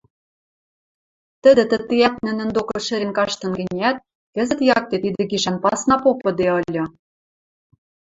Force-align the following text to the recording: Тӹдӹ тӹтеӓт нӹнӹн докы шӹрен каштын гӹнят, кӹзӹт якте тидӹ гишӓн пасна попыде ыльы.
Тӹдӹ 1.43 1.63
тӹтеӓт 1.71 2.15
нӹнӹн 2.25 2.49
докы 2.55 2.77
шӹрен 2.85 3.11
каштын 3.17 3.51
гӹнят, 3.59 3.97
кӹзӹт 4.35 4.59
якте 4.77 4.95
тидӹ 5.03 5.23
гишӓн 5.31 5.57
пасна 5.63 5.95
попыде 6.03 6.47
ыльы. 6.59 6.83